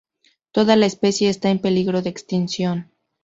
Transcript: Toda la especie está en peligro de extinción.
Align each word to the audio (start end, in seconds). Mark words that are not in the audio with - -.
Toda 0.51 0.75
la 0.77 0.87
especie 0.87 1.29
está 1.29 1.51
en 1.51 1.59
peligro 1.59 2.01
de 2.01 2.09
extinción. 2.09 2.89